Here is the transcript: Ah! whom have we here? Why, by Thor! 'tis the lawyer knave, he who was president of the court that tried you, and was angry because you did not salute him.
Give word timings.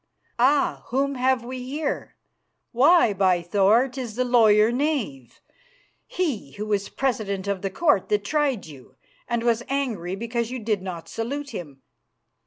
Ah! 0.39 0.81
whom 0.87 1.13
have 1.13 1.45
we 1.45 1.61
here? 1.61 2.15
Why, 2.71 3.13
by 3.13 3.43
Thor! 3.43 3.87
'tis 3.87 4.15
the 4.15 4.25
lawyer 4.25 4.71
knave, 4.71 5.41
he 6.07 6.53
who 6.53 6.65
was 6.65 6.89
president 6.89 7.47
of 7.47 7.61
the 7.61 7.69
court 7.69 8.09
that 8.09 8.23
tried 8.25 8.65
you, 8.65 8.95
and 9.27 9.43
was 9.43 9.61
angry 9.69 10.15
because 10.15 10.49
you 10.49 10.57
did 10.57 10.81
not 10.81 11.07
salute 11.07 11.51
him. 11.51 11.83